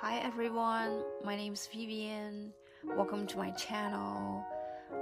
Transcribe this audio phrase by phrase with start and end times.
[0.00, 2.52] Hi everyone, my name is Vivian.
[2.84, 4.46] Welcome to my channel.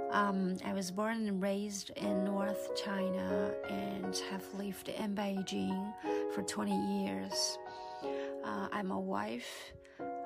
[0.09, 5.93] Um, I was born and raised in North China and have lived in Beijing
[6.33, 7.59] for 20 years.
[8.43, 9.71] Uh, I'm a wife,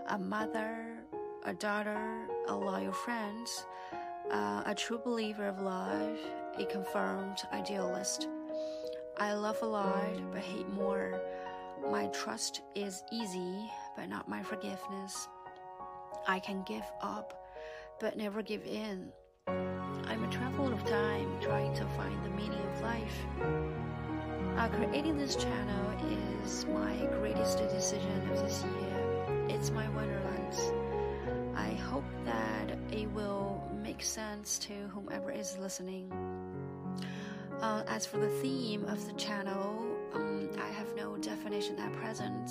[0.08, 1.04] a mother,
[1.44, 3.46] a daughter, a loyal friend,
[4.32, 6.18] uh, a true believer of love,
[6.58, 8.30] a confirmed idealist.
[9.18, 11.20] I love a lot but hate more.
[12.14, 15.28] Trust is easy but not my forgiveness.
[16.28, 17.48] I can give up
[18.00, 19.12] but never give in.
[19.48, 23.26] I'm a traveler of time trying to find the meaning of life.
[24.58, 29.48] Uh, creating this channel is my greatest decision of this year.
[29.50, 30.60] It's my wonderlands.
[31.56, 36.12] I hope that it will make sense to whomever is listening.
[37.62, 40.72] Uh, as for the theme of the channel, um, I
[41.22, 42.50] definition at present,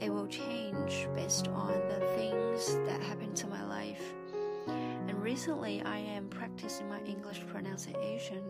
[0.00, 4.02] it will change based on the things that happen to my life.
[4.66, 8.42] And recently, I am practicing my English pronunciation,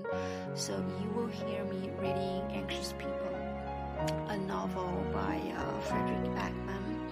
[0.55, 3.37] so you will hear me reading Anxious People,
[4.29, 7.11] a novel by uh, Fredrik Backman.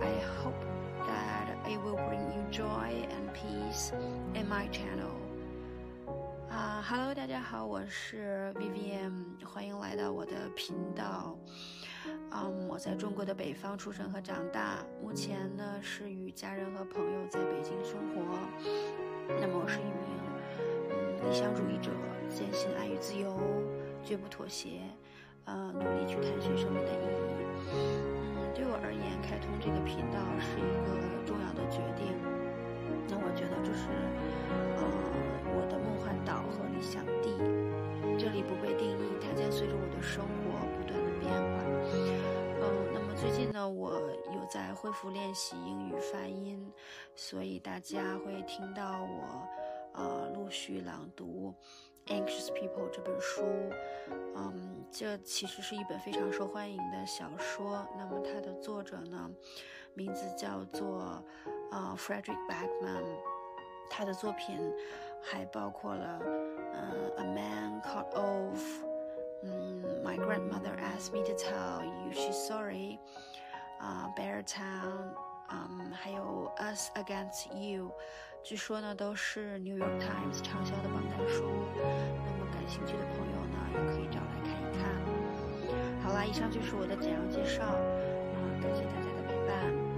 [0.00, 0.64] I hope
[1.06, 3.92] that it will bring you joy and peace
[4.34, 5.10] in my channel.
[6.48, 9.12] 啊、uh,，Hello，大家好，我是 Vivian，
[9.44, 11.38] 欢迎来到我的频道。
[12.32, 18.38] 嗯，我在中国的北方出生和长大，目前呢是与家人和朋友在北京生活。
[19.40, 19.92] 那么我是一名
[20.90, 21.90] 嗯理想主义者，
[22.28, 23.36] 坚信爱与自由，
[24.02, 24.80] 绝不妥协，
[25.44, 27.20] 呃，努力去探寻生命的意义。
[27.68, 32.16] 嗯，对我而言，开通这个频道是一个重要的决定。
[33.08, 33.90] 那我觉得这是
[34.78, 34.82] 呃
[35.52, 37.36] 我的梦幻岛和理想地，
[38.16, 40.24] 这里不被定义，它将随着我的生
[43.80, 43.98] 我
[44.30, 46.70] 有在恢复练习英语发音，
[47.16, 49.48] 所以大家会听到我
[49.94, 51.54] 呃陆续朗读
[52.12, 53.42] 《Anxious People》这本书。
[54.36, 57.82] 嗯，这其实是一本非常受欢迎的小说。
[57.96, 59.30] 那么它的作者呢，
[59.94, 61.24] 名字叫做
[61.70, 63.06] 呃 Frederick Backman。
[63.88, 64.58] 他的作品
[65.22, 68.56] 还包括了嗯《A Man Called Ove》。
[69.42, 72.98] 嗯，My grandmother asked me to tell you she's sorry。
[73.80, 75.14] 啊，Bear Town，
[75.48, 77.90] 嗯，还有 Us Against You，
[78.42, 81.44] 据说呢都是 New York Times 畅销的榜单书。
[81.74, 84.84] 那么感兴趣的朋友呢，也可以找来看一看。
[86.02, 89.89] 好啦，以上就是我的简要介绍，啊，感谢大家的陪伴。